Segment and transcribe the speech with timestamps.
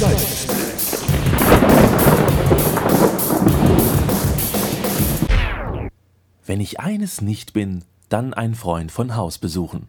[0.00, 0.50] Geist.
[6.44, 9.86] Wenn ich eines nicht bin, dann ein Freund von Haus besuchen.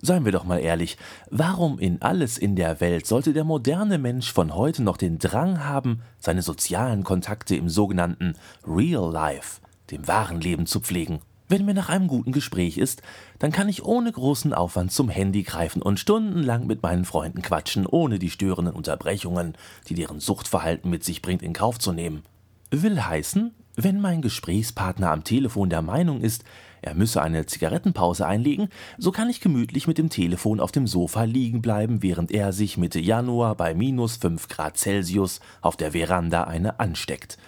[0.00, 0.96] Seien wir doch mal ehrlich,
[1.30, 5.64] warum in alles in der Welt sollte der moderne Mensch von heute noch den Drang
[5.64, 8.34] haben, seine sozialen Kontakte im sogenannten
[8.66, 9.60] Real Life,
[9.92, 11.20] dem wahren Leben zu pflegen?
[11.50, 13.00] Wenn mir nach einem guten Gespräch ist,
[13.38, 17.86] dann kann ich ohne großen Aufwand zum Handy greifen und stundenlang mit meinen Freunden quatschen,
[17.86, 19.54] ohne die störenden Unterbrechungen,
[19.88, 22.22] die deren Suchtverhalten mit sich bringt, in Kauf zu nehmen.
[22.70, 26.44] Will heißen, wenn mein Gesprächspartner am Telefon der Meinung ist,
[26.82, 31.22] er müsse eine Zigarettenpause einlegen, so kann ich gemütlich mit dem Telefon auf dem Sofa
[31.22, 36.44] liegen bleiben, während er sich Mitte Januar bei minus 5 Grad Celsius auf der Veranda
[36.44, 37.38] eine ansteckt.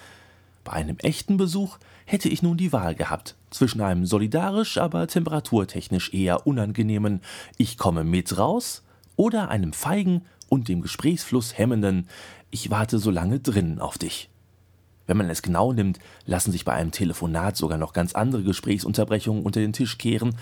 [0.65, 1.79] Bei einem echten Besuch
[2.11, 7.21] hätte ich nun die Wahl gehabt zwischen einem solidarisch, aber temperaturtechnisch eher unangenehmen
[7.57, 8.83] Ich komme mit raus
[9.15, 12.09] oder einem feigen und dem Gesprächsfluss hemmenden
[12.51, 14.29] Ich warte so lange drinnen auf dich.
[15.07, 19.45] Wenn man es genau nimmt, lassen sich bei einem Telefonat sogar noch ganz andere Gesprächsunterbrechungen
[19.45, 20.37] unter den Tisch kehren.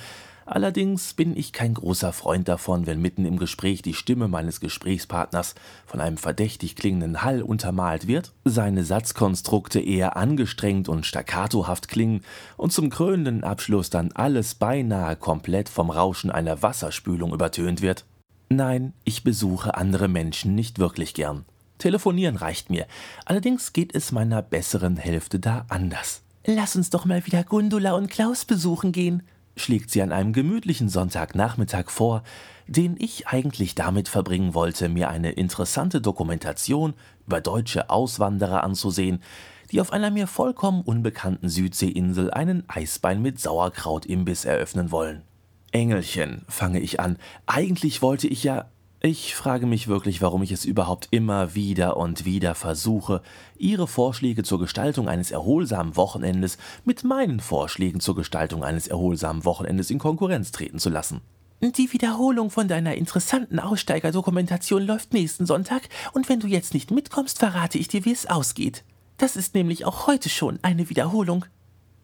[0.50, 5.54] Allerdings bin ich kein großer Freund davon, wenn mitten im Gespräch die Stimme meines Gesprächspartners
[5.84, 12.22] von einem verdächtig klingenden Hall untermalt wird, seine Satzkonstrukte eher angestrengt und staccatohaft klingen
[12.56, 18.06] und zum krönenden Abschluss dann alles beinahe komplett vom Rauschen einer Wasserspülung übertönt wird.
[18.48, 21.44] Nein, ich besuche andere Menschen nicht wirklich gern.
[21.76, 22.86] Telefonieren reicht mir.
[23.26, 26.22] Allerdings geht es meiner besseren Hälfte da anders.
[26.46, 29.22] Lass uns doch mal wieder Gundula und Klaus besuchen gehen,
[29.58, 32.22] schlägt sie an einem gemütlichen Sonntagnachmittag vor,
[32.66, 36.94] den ich eigentlich damit verbringen wollte, mir eine interessante Dokumentation
[37.26, 39.22] über deutsche Auswanderer anzusehen,
[39.70, 45.22] die auf einer mir vollkommen unbekannten Südseeinsel einen Eisbein mit Sauerkrautimbiss eröffnen wollen.
[45.72, 47.18] Engelchen, fange ich an.
[47.46, 48.66] Eigentlich wollte ich ja
[49.00, 53.22] ich frage mich wirklich, warum ich es überhaupt immer wieder und wieder versuche,
[53.56, 59.90] Ihre Vorschläge zur Gestaltung eines erholsamen Wochenendes mit meinen Vorschlägen zur Gestaltung eines erholsamen Wochenendes
[59.90, 61.20] in Konkurrenz treten zu lassen.
[61.60, 67.38] Die Wiederholung von deiner interessanten Aussteigerdokumentation läuft nächsten Sonntag, und wenn du jetzt nicht mitkommst,
[67.38, 68.84] verrate ich dir, wie es ausgeht.
[69.16, 71.44] Das ist nämlich auch heute schon eine Wiederholung.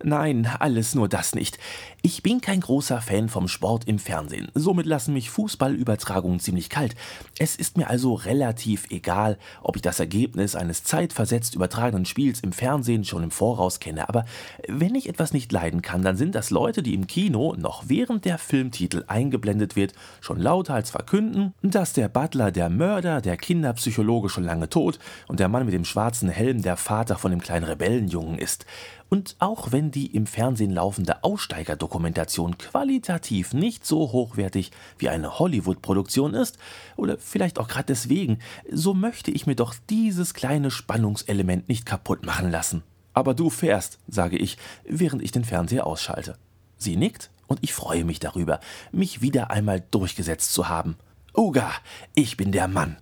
[0.07, 1.59] Nein, alles nur das nicht.
[2.03, 4.49] Ich bin kein großer Fan vom Sport im Fernsehen.
[4.53, 6.95] Somit lassen mich Fußballübertragungen ziemlich kalt.
[7.39, 12.53] Es ist mir also relativ egal, ob ich das Ergebnis eines zeitversetzt übertragenen Spiels im
[12.53, 14.07] Fernsehen schon im Voraus kenne.
[14.07, 14.27] Aber
[14.69, 18.27] wenn ich etwas nicht leiden kann, dann sind das Leute, die im Kino, noch während
[18.27, 24.45] der Filmtitel eingeblendet wird, schon lauthals verkünden, dass der Butler der Mörder, der Kinderpsychologe schon
[24.45, 24.99] lange tot
[25.29, 28.67] und der Mann mit dem schwarzen Helm der Vater von dem kleinen Rebellenjungen ist.
[29.15, 36.35] Und auch wenn die im Fernsehen laufende Aussteigerdokumentation qualitativ nicht so hochwertig wie eine Hollywood-Produktion
[36.35, 36.59] ist,
[36.97, 38.41] oder vielleicht auch gerade deswegen,
[38.71, 42.83] so möchte ich mir doch dieses kleine Spannungselement nicht kaputt machen lassen.
[43.13, 46.37] Aber du fährst, sage ich, während ich den Fernseher ausschalte.
[46.77, 50.97] Sie nickt und ich freue mich darüber, mich wieder einmal durchgesetzt zu haben.
[51.37, 51.71] Uga,
[52.15, 52.97] ich bin der Mann.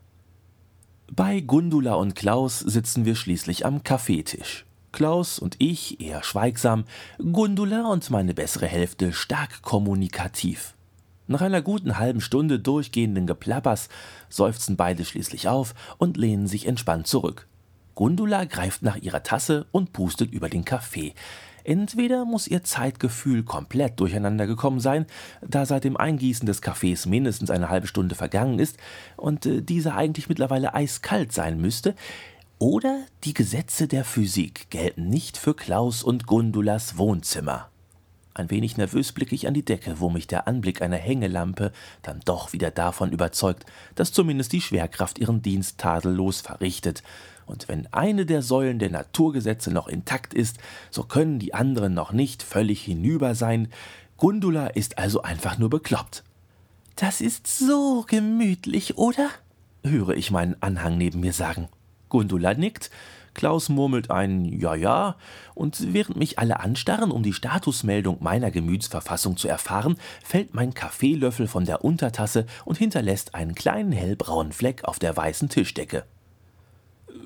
[1.11, 4.65] Bei Gundula und Klaus sitzen wir schließlich am Kaffeetisch.
[4.93, 6.85] Klaus und ich eher schweigsam,
[7.19, 10.75] Gundula und meine bessere Hälfte stark kommunikativ.
[11.27, 13.89] Nach einer guten halben Stunde durchgehenden Geplappers
[14.29, 17.47] seufzen beide schließlich auf und lehnen sich entspannt zurück.
[17.95, 21.15] Gundula greift nach ihrer Tasse und pustet über den Kaffee.
[21.65, 25.07] Entweder muss ihr Zeitgefühl komplett durcheinander gekommen sein,
[25.47, 28.79] da seit dem Eingießen des Kaffees mindestens eine halbe Stunde vergangen ist
[29.17, 31.95] und äh, dieser eigentlich mittlerweile eiskalt sein müsste,
[32.63, 37.69] oder die Gesetze der Physik gelten nicht für Klaus und Gundulas Wohnzimmer.
[38.35, 41.73] Ein wenig nervös blicke ich an die Decke, wo mich der Anblick einer Hängelampe
[42.03, 47.03] dann doch wieder davon überzeugt, dass zumindest die Schwerkraft ihren Dienst tadellos verrichtet.
[47.47, 50.59] Und wenn eine der Säulen der Naturgesetze noch intakt ist,
[50.93, 53.73] so können die anderen noch nicht völlig hinüber sein.
[54.19, 56.23] Gundula ist also einfach nur bekloppt.
[56.95, 59.31] Das ist so gemütlich, oder?
[59.85, 61.69] höre ich meinen Anhang neben mir sagen.
[62.13, 62.91] Gundula nickt,
[63.33, 65.17] Klaus murmelt ein Ja, ja,
[65.55, 71.49] und während mich alle anstarren, um die Statusmeldung meiner Gemütsverfassung zu erfahren, fällt mein Kaffeelöffel
[71.49, 76.05] von der Untertasse und hinterlässt einen kleinen hellbraunen Fleck auf der weißen Tischdecke.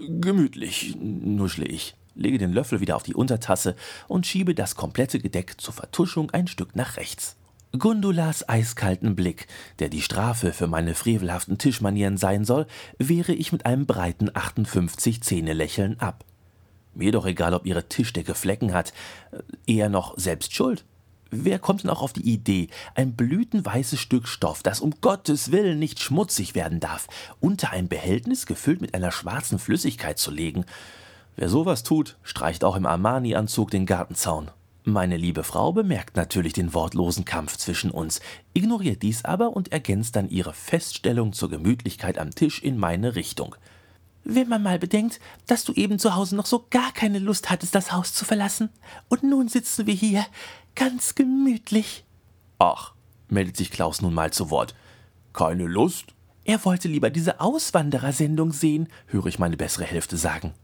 [0.08, 3.74] Gemütlich, nuschle ich, lege den Löffel wieder auf die Untertasse
[4.06, 7.35] und schiebe das komplette Gedeck zur Vertuschung ein Stück nach rechts.
[7.72, 9.48] Gundulas eiskalten Blick,
[9.80, 12.66] der die Strafe für meine frevelhaften Tischmanieren sein soll,
[12.98, 16.24] wehre ich mit einem breiten 58 Zähne Lächeln ab.
[16.94, 18.94] Mir doch egal, ob ihre Tischdecke Flecken hat,
[19.66, 20.84] eher noch selbst schuld.
[21.30, 25.78] Wer kommt denn auch auf die Idee, ein blütenweißes Stück Stoff, das um Gottes Willen
[25.78, 27.08] nicht schmutzig werden darf,
[27.40, 30.64] unter ein Behältnis gefüllt mit einer schwarzen Flüssigkeit zu legen?
[31.34, 34.50] Wer sowas tut, streicht auch im Armani-Anzug den Gartenzaun.
[34.88, 38.20] Meine liebe Frau bemerkt natürlich den wortlosen Kampf zwischen uns,
[38.54, 43.56] ignoriert dies aber und ergänzt dann ihre Feststellung zur Gemütlichkeit am Tisch in meine Richtung.
[44.22, 45.18] Wenn man mal bedenkt,
[45.48, 48.70] dass du eben zu Hause noch so gar keine Lust hattest, das Haus zu verlassen.
[49.08, 50.24] Und nun sitzen wir hier,
[50.76, 52.04] ganz gemütlich.
[52.60, 52.92] Ach,
[53.28, 54.76] meldet sich Klaus nun mal zu Wort.
[55.32, 56.14] Keine Lust?
[56.44, 60.54] Er wollte lieber diese Auswanderersendung sehen, höre ich meine bessere Hälfte sagen.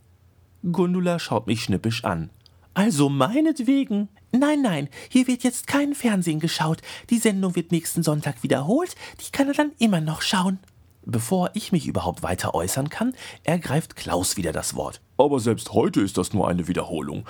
[0.71, 2.31] Gundula schaut mich schnippisch an.
[2.75, 4.09] Also meinetwegen.
[4.33, 6.81] Nein, nein, hier wird jetzt kein Fernsehen geschaut.
[7.11, 8.95] Die Sendung wird nächsten Sonntag wiederholt.
[9.21, 10.59] Die kann er dann immer noch schauen.
[11.05, 15.01] Bevor ich mich überhaupt weiter äußern kann, ergreift Klaus wieder das Wort.
[15.19, 17.27] Aber selbst heute ist das nur eine Wiederholung.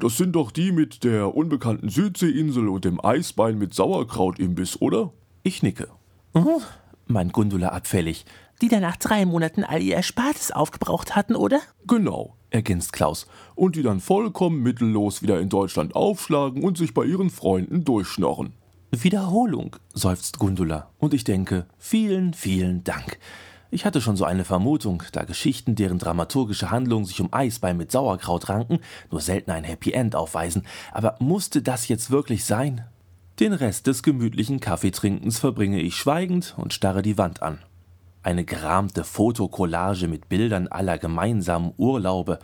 [0.00, 5.12] Das sind doch die mit der unbekannten Südseeinsel und dem Eisbein mit Sauerkrautimbiss, oder?
[5.42, 5.88] Ich nicke.
[6.34, 6.62] Mhm,
[7.06, 8.24] meint Gundula abfällig.
[8.62, 11.60] Die dann nach drei Monaten all ihr Erspartes aufgebraucht hatten, oder?
[11.86, 17.04] Genau ergänzt Klaus, und die dann vollkommen mittellos wieder in Deutschland aufschlagen und sich bei
[17.04, 18.52] ihren Freunden durchschnorren.
[18.90, 23.18] Wiederholung, seufzt Gundula, und ich denke, vielen, vielen Dank.
[23.70, 27.90] Ich hatte schon so eine Vermutung, da Geschichten, deren dramaturgische Handlungen sich um Eisbein mit
[27.90, 28.80] Sauerkraut ranken,
[29.10, 30.66] nur selten ein Happy End aufweisen.
[30.92, 32.84] Aber musste das jetzt wirklich sein?
[33.40, 37.60] Den Rest des gemütlichen Kaffeetrinkens verbringe ich schweigend und starre die Wand an
[38.22, 42.38] eine gerahmte Fotokollage mit Bildern aller gemeinsamen Urlaube.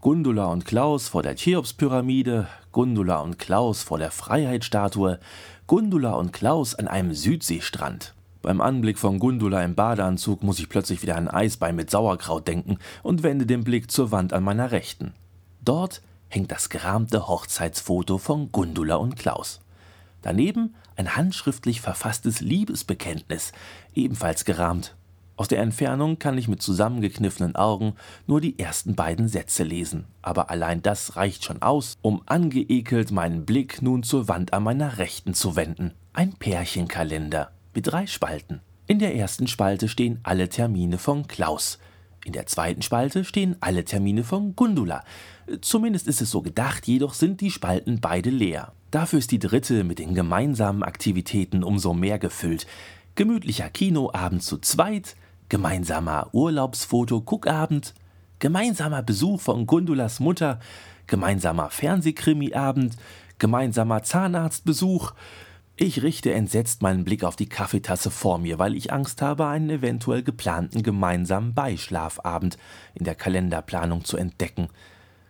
[0.00, 5.18] Gundula und Klaus vor der Cheops-Pyramide, Gundula und Klaus vor der Freiheitsstatue,
[5.66, 8.14] Gundula und Klaus an einem Südseestrand.
[8.42, 12.78] Beim Anblick von Gundula im Badeanzug muss ich plötzlich wieder an Eisbein mit Sauerkraut denken
[13.04, 15.14] und wende den Blick zur Wand an meiner Rechten.
[15.64, 19.60] Dort hängt das gerahmte Hochzeitsfoto von Gundula und Klaus.
[20.22, 23.52] Daneben ein handschriftlich verfasstes Liebesbekenntnis,
[23.94, 24.96] ebenfalls gerahmt.
[25.36, 27.94] Aus der Entfernung kann ich mit zusammengekniffenen Augen
[28.26, 33.44] nur die ersten beiden Sätze lesen, aber allein das reicht schon aus, um angeekelt meinen
[33.46, 35.94] Blick nun zur Wand an meiner Rechten zu wenden.
[36.12, 38.60] Ein Pärchenkalender mit drei Spalten.
[38.86, 41.78] In der ersten Spalte stehen alle Termine von Klaus.
[42.24, 45.02] In der zweiten Spalte stehen alle Termine von Gundula.
[45.60, 48.72] Zumindest ist es so gedacht, jedoch sind die Spalten beide leer.
[48.92, 52.66] Dafür ist die dritte mit den gemeinsamen Aktivitäten umso mehr gefüllt.
[53.14, 55.16] Gemütlicher Kinoabend zu zweit,
[55.50, 57.92] gemeinsamer Urlaubsfoto-Guckabend,
[58.38, 60.60] gemeinsamer Besuch von Gundulas Mutter,
[61.06, 62.96] gemeinsamer Fernsehkrimiabend,
[63.38, 65.12] gemeinsamer Zahnarztbesuch.
[65.76, 69.68] Ich richte entsetzt meinen Blick auf die Kaffeetasse vor mir, weil ich Angst habe, einen
[69.68, 72.56] eventuell geplanten gemeinsamen Beischlafabend
[72.94, 74.68] in der Kalenderplanung zu entdecken.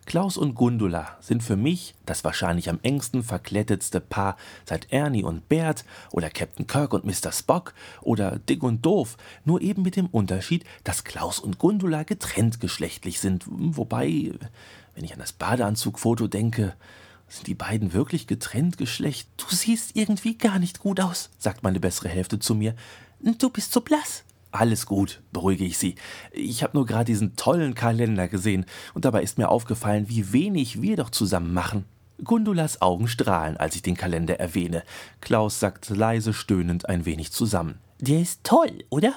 [0.05, 5.47] Klaus und Gundula sind für mich das wahrscheinlich am engsten verklettetste Paar seit Ernie und
[5.49, 7.31] Bert oder Captain Kirk und Mr.
[7.31, 12.59] Spock oder Dick und Doof, nur eben mit dem Unterschied, dass Klaus und Gundula getrennt
[12.59, 14.33] geschlechtlich sind, wobei,
[14.95, 16.75] wenn ich an das Badeanzugfoto denke,
[17.27, 19.27] sind die beiden wirklich getrennt Geschlecht?
[19.37, 22.75] Du siehst irgendwie gar nicht gut aus, sagt meine bessere Hälfte zu mir.
[23.19, 24.23] Du bist so blass.
[24.53, 25.95] Alles gut, beruhige ich sie.
[26.31, 30.79] Ich habe nur gerade diesen tollen Kalender gesehen und dabei ist mir aufgefallen, wie wenig
[30.79, 31.85] wir doch zusammen machen.
[32.23, 34.83] Gundulas Augen strahlen, als ich den Kalender erwähne.
[35.21, 37.79] Klaus sagt leise stöhnend ein wenig zusammen.
[37.99, 39.15] Der ist toll, oder?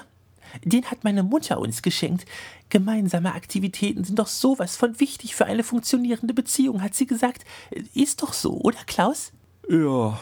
[0.63, 2.25] Den hat meine Mutter uns geschenkt.
[2.69, 7.45] Gemeinsame Aktivitäten sind doch sowas von wichtig für eine funktionierende Beziehung, hat sie gesagt.
[7.93, 9.33] Ist doch so, oder Klaus?
[9.69, 10.19] Ja,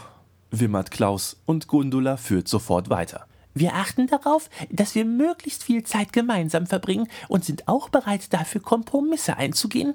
[0.51, 3.27] wimmert Klaus und Gundula führt sofort weiter.
[3.57, 8.59] Wir achten darauf, dass wir möglichst viel Zeit gemeinsam verbringen und sind auch bereit dafür,
[8.59, 9.93] Kompromisse einzugehen.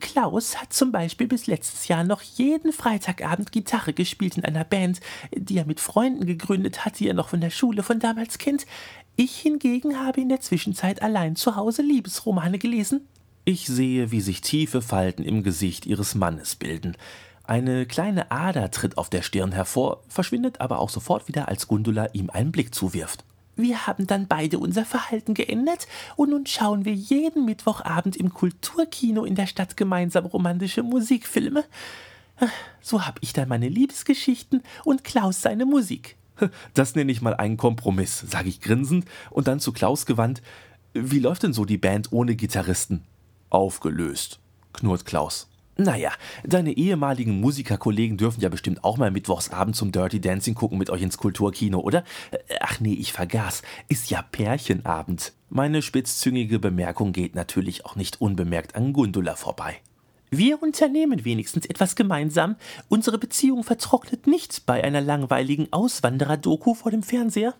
[0.00, 5.00] Klaus hat zum Beispiel bis letztes Jahr noch jeden Freitagabend Gitarre gespielt in einer Band,
[5.36, 8.64] die er mit Freunden gegründet hat, die er noch von der Schule von damals kennt.
[9.16, 13.06] Ich hingegen habe in der Zwischenzeit allein zu Hause Liebesromane gelesen.
[13.44, 16.96] Ich sehe, wie sich tiefe Falten im Gesicht ihres Mannes bilden.
[17.46, 22.08] Eine kleine Ader tritt auf der Stirn hervor, verschwindet aber auch sofort wieder, als Gundula
[22.14, 23.24] ihm einen Blick zuwirft.
[23.56, 25.86] Wir haben dann beide unser Verhalten geändert
[26.16, 31.64] und nun schauen wir jeden Mittwochabend im Kulturkino in der Stadt gemeinsam romantische Musikfilme.
[32.80, 36.16] So hab ich dann meine Liebesgeschichten und Klaus seine Musik.
[36.72, 40.42] Das nenne ich mal einen Kompromiss, sage ich grinsend und dann zu Klaus gewandt.
[40.94, 43.04] Wie läuft denn so die Band ohne Gitarristen?
[43.50, 44.40] Aufgelöst,
[44.72, 45.48] knurrt Klaus.
[45.76, 46.12] Naja,
[46.44, 51.02] deine ehemaligen Musikerkollegen dürfen ja bestimmt auch mal mittwochsabend zum Dirty Dancing gucken mit euch
[51.02, 52.04] ins Kulturkino, oder?
[52.60, 53.62] Ach nee, ich vergaß.
[53.88, 55.32] Ist ja Pärchenabend.
[55.50, 59.76] Meine spitzzüngige Bemerkung geht natürlich auch nicht unbemerkt an Gundula vorbei.
[60.30, 62.56] Wir unternehmen wenigstens etwas gemeinsam.
[62.88, 67.54] Unsere Beziehung vertrocknet nicht bei einer langweiligen Auswanderer-Doku vor dem Fernseher.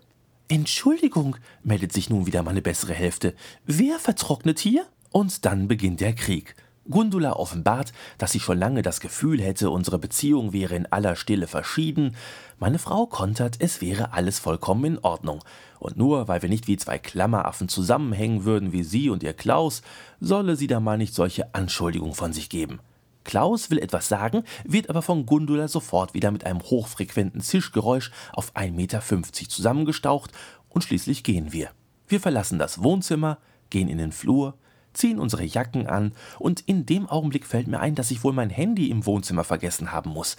[0.48, 3.34] Entschuldigung, meldet sich nun wieder meine bessere Hälfte.
[3.64, 4.86] Wer vertrocknet hier?
[5.10, 6.56] Und dann beginnt der Krieg.
[6.90, 11.46] Gundula offenbart, dass sie schon lange das Gefühl hätte, unsere Beziehung wäre in aller Stille
[11.46, 12.14] verschieden.
[12.58, 15.42] Meine Frau kontert, es wäre alles vollkommen in Ordnung.
[15.78, 19.82] Und nur weil wir nicht wie zwei Klammeraffen zusammenhängen würden wie sie und ihr Klaus,
[20.20, 22.80] solle sie da mal nicht solche Anschuldigungen von sich geben.
[23.24, 28.54] Klaus will etwas sagen, wird aber von Gundula sofort wieder mit einem hochfrequenten Zischgeräusch auf
[28.54, 29.02] 1,50 Meter
[29.48, 30.32] zusammengestaucht
[30.68, 31.70] und schließlich gehen wir.
[32.06, 33.38] Wir verlassen das Wohnzimmer,
[33.70, 34.54] gehen in den Flur,
[34.94, 38.50] ziehen unsere Jacken an, und in dem Augenblick fällt mir ein, dass ich wohl mein
[38.50, 40.36] Handy im Wohnzimmer vergessen haben muss.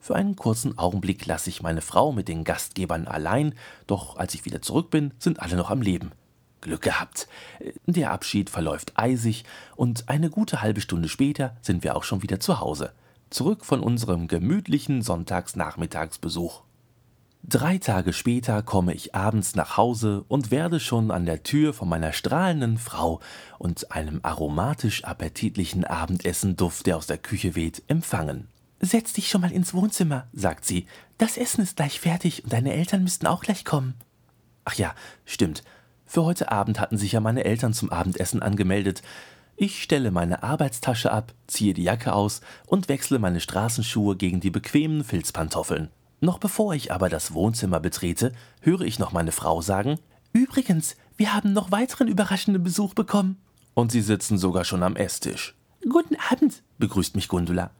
[0.00, 3.54] Für einen kurzen Augenblick lasse ich meine Frau mit den Gastgebern allein,
[3.86, 6.10] doch als ich wieder zurück bin, sind alle noch am Leben.
[6.60, 7.28] Glück gehabt.
[7.86, 9.44] Der Abschied verläuft eisig,
[9.76, 12.92] und eine gute halbe Stunde später sind wir auch schon wieder zu Hause,
[13.30, 16.62] zurück von unserem gemütlichen Sonntagsnachmittagsbesuch.
[17.44, 21.88] Drei Tage später komme ich abends nach Hause und werde schon an der Tür von
[21.88, 23.18] meiner strahlenden Frau
[23.58, 28.46] und einem aromatisch appetitlichen Abendessenduft, der aus der Küche weht, empfangen.
[28.78, 30.86] Setz dich schon mal ins Wohnzimmer, sagt sie.
[31.18, 33.94] Das Essen ist gleich fertig und deine Eltern müssten auch gleich kommen.
[34.64, 34.94] Ach ja,
[35.24, 35.64] stimmt.
[36.06, 39.02] Für heute Abend hatten sich ja meine Eltern zum Abendessen angemeldet.
[39.56, 44.50] Ich stelle meine Arbeitstasche ab, ziehe die Jacke aus und wechsle meine Straßenschuhe gegen die
[44.50, 45.90] bequemen Filzpantoffeln.
[46.22, 49.98] Noch bevor ich aber das Wohnzimmer betrete, höre ich noch meine Frau sagen,
[50.32, 53.42] Übrigens, wir haben noch weiteren überraschenden Besuch bekommen.
[53.74, 55.56] Und sie sitzen sogar schon am Esstisch.
[55.86, 57.72] Guten Abend, begrüßt mich Gundula.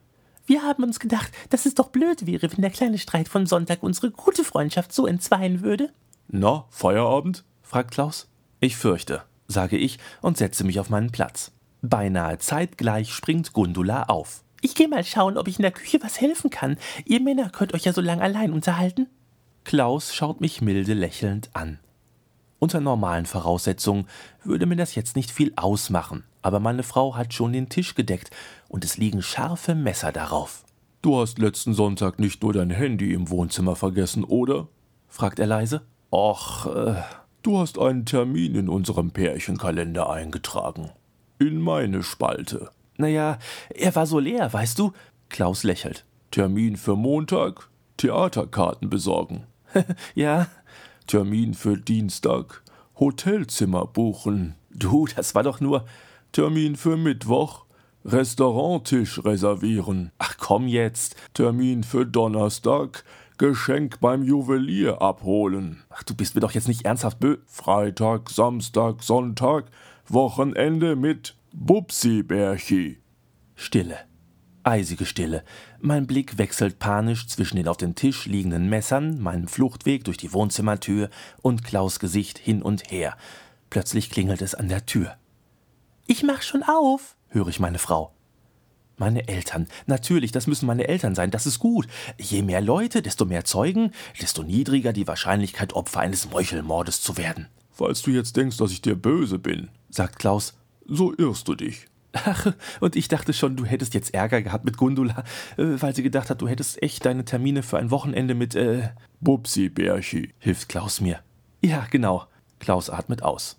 [0.44, 3.84] Wir haben uns gedacht, dass es doch blöd wäre, wenn der kleine Streit von Sonntag
[3.84, 5.92] unsere gute Freundschaft so entzweien würde.
[6.26, 7.44] Na, Feierabend?
[7.62, 8.28] fragt Klaus.
[8.58, 11.52] Ich fürchte, sage ich und setze mich auf meinen Platz.
[11.80, 14.42] Beinahe zeitgleich springt Gundula auf.
[14.64, 16.76] Ich gehe mal schauen, ob ich in der Küche was helfen kann.
[17.04, 19.08] Ihr Männer könnt euch ja so lange allein unterhalten.
[19.64, 21.80] Klaus schaut mich milde lächelnd an.
[22.60, 24.06] Unter normalen Voraussetzungen
[24.44, 28.30] würde mir das jetzt nicht viel ausmachen, aber meine Frau hat schon den Tisch gedeckt
[28.68, 30.62] und es liegen scharfe Messer darauf.
[31.02, 34.68] Du hast letzten Sonntag nicht nur dein Handy im Wohnzimmer vergessen, oder?
[35.08, 35.82] fragt er leise.
[36.12, 37.02] Och, äh,
[37.42, 40.90] du hast einen Termin in unserem Pärchenkalender eingetragen.
[41.40, 42.70] In meine Spalte.
[42.96, 43.38] Naja,
[43.70, 44.92] er war so leer, weißt du?
[45.28, 46.04] Klaus lächelt.
[46.30, 47.68] Termin für Montag?
[47.96, 49.46] Theaterkarten besorgen.
[50.14, 50.48] ja.
[51.06, 52.62] Termin für Dienstag?
[52.98, 54.54] Hotelzimmer buchen.
[54.70, 55.84] Du, das war doch nur.
[56.32, 57.64] Termin für Mittwoch?
[58.04, 60.10] Restauranttisch reservieren.
[60.18, 61.16] Ach komm jetzt.
[61.34, 63.04] Termin für Donnerstag?
[63.38, 65.82] Geschenk beim Juwelier abholen.
[65.90, 67.38] Ach, du bist mir doch jetzt nicht ernsthaft bö.
[67.46, 69.66] Freitag, Samstag, Sonntag,
[70.08, 72.98] Wochenende mit Bubsi-Bärchi.
[73.54, 73.98] Stille.
[74.62, 75.44] Eisige Stille.
[75.80, 80.32] Mein Blick wechselt panisch zwischen den auf dem Tisch liegenden Messern, meinem Fluchtweg durch die
[80.32, 81.10] Wohnzimmertür
[81.42, 83.16] und Klaus Gesicht hin und her.
[83.68, 85.16] Plötzlich klingelt es an der Tür.
[86.06, 88.14] Ich mach schon auf, höre ich meine Frau.
[88.96, 89.66] Meine Eltern.
[89.86, 91.30] Natürlich, das müssen meine Eltern sein.
[91.30, 91.86] Das ist gut.
[92.18, 93.90] Je mehr Leute, desto mehr Zeugen,
[94.20, 97.48] desto niedriger die Wahrscheinlichkeit, Opfer eines Meuchelmordes zu werden.
[97.70, 100.54] Falls du jetzt denkst, dass ich dir böse bin, sagt Klaus,
[100.92, 101.86] so irrst du dich.
[102.12, 105.24] Ach, und ich dachte schon, du hättest jetzt Ärger gehabt mit Gundula,
[105.56, 108.90] äh, weil sie gedacht hat, du hättest echt deine Termine für ein Wochenende mit, äh.
[109.20, 111.20] Bubsi Bärchi, hilft Klaus mir.
[111.62, 112.26] Ja, genau.
[112.58, 113.58] Klaus atmet aus.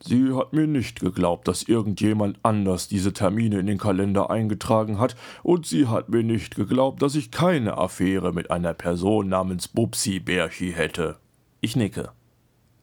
[0.00, 5.16] Sie hat mir nicht geglaubt, dass irgendjemand anders diese Termine in den Kalender eingetragen hat,
[5.42, 10.20] und sie hat mir nicht geglaubt, dass ich keine Affäre mit einer Person namens Bubsi
[10.20, 11.18] Bärchi hätte.
[11.60, 12.12] Ich nicke.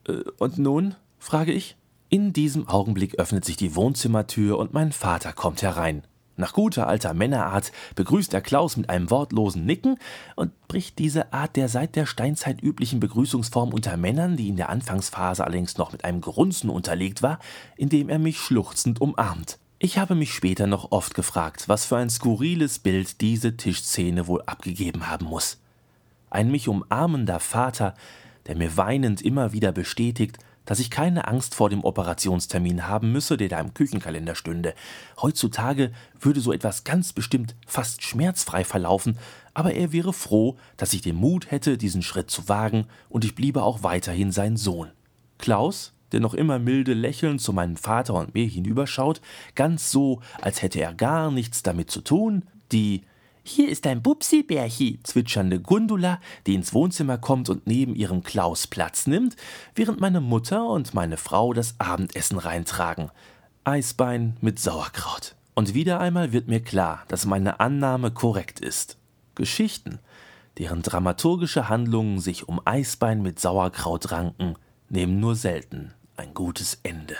[0.06, 0.94] Äh, und nun?
[1.18, 1.76] frage ich.
[2.08, 6.02] In diesem Augenblick öffnet sich die Wohnzimmertür und mein Vater kommt herein.
[6.36, 9.98] Nach guter alter Männerart begrüßt er Klaus mit einem wortlosen Nicken
[10.34, 14.68] und bricht diese Art der seit der Steinzeit üblichen Begrüßungsform unter Männern, die in der
[14.68, 17.38] Anfangsphase allerdings noch mit einem Grunzen unterlegt war,
[17.76, 19.58] indem er mich schluchzend umarmt.
[19.78, 24.42] Ich habe mich später noch oft gefragt, was für ein skurriles Bild diese Tischszene wohl
[24.42, 25.60] abgegeben haben muss.
[26.30, 27.94] Ein mich umarmender Vater,
[28.46, 33.36] der mir weinend immer wieder bestätigt, dass ich keine Angst vor dem Operationstermin haben müsse,
[33.36, 34.74] der da im Küchenkalender stünde.
[35.20, 39.18] Heutzutage würde so etwas ganz bestimmt fast schmerzfrei verlaufen,
[39.52, 43.34] aber er wäre froh, dass ich den Mut hätte, diesen Schritt zu wagen, und ich
[43.34, 44.90] bliebe auch weiterhin sein Sohn.
[45.38, 49.20] Klaus, der noch immer milde lächelnd zu meinem Vater und mir hinüberschaut,
[49.54, 53.02] ganz so, als hätte er gar nichts damit zu tun, die
[53.44, 59.06] hier ist ein Bubsi-Bärchi, zwitschernde Gundula, die ins Wohnzimmer kommt und neben ihrem Klaus Platz
[59.06, 59.36] nimmt,
[59.74, 63.10] während meine Mutter und meine Frau das Abendessen reintragen.
[63.64, 65.36] Eisbein mit Sauerkraut.
[65.54, 68.96] Und wieder einmal wird mir klar, dass meine Annahme korrekt ist.
[69.34, 69.98] Geschichten,
[70.58, 74.54] deren dramaturgische Handlungen sich um Eisbein mit Sauerkraut ranken,
[74.88, 77.16] nehmen nur selten ein gutes Ende.